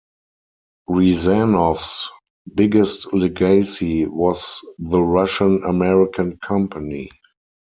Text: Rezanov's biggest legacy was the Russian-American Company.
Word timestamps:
Rezanov's 0.89 2.09
biggest 2.55 3.13
legacy 3.13 4.07
was 4.07 4.61
the 4.79 4.99
Russian-American 4.99 6.37
Company. 6.37 7.11